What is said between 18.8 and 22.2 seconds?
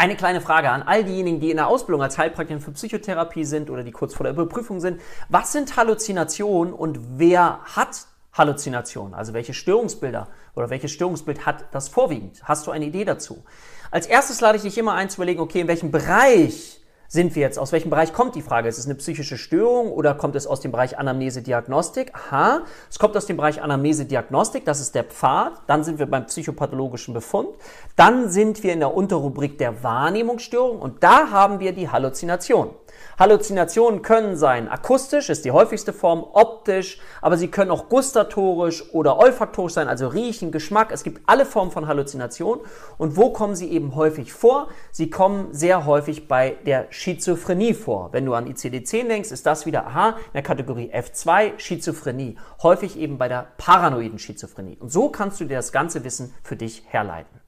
eine psychische Störung oder kommt es aus dem Bereich Anamnese-Diagnostik?